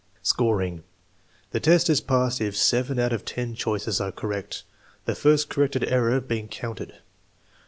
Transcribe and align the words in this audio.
Scoring. 0.23 0.83
The 1.51 1.59
test 1.59 1.87
is 1.87 2.01
passed 2.01 2.41
if 2.41 2.57
seven 2.57 2.97
out 2.97 3.13
of 3.13 3.23
ten 3.23 3.53
choices 3.53 4.01
are 4.01 4.11
correct, 4.11 4.63
the 5.05 5.13
first 5.13 5.47
corrected 5.47 5.83
error 5.83 6.19
being 6.19 6.47
counted. 6.47 6.95